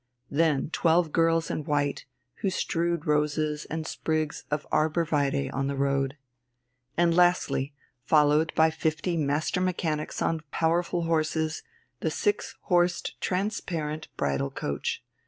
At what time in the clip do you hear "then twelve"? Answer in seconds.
0.31-1.11